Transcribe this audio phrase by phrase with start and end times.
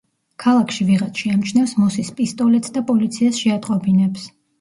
[0.43, 4.27] ქალაქში ვიღაც შეამჩნევს მოსის პისტოლეტს და პოლიციას შეატყობინებს.